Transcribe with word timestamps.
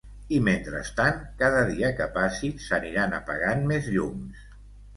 I, 0.35 0.37
mentrestant, 0.45 1.19
cada 1.41 1.59
dia 1.73 1.93
que 2.01 2.09
passi 2.17 2.51
s’aniran 2.65 3.17
apagant 3.21 3.65
més 3.75 3.95
llums. 3.95 4.53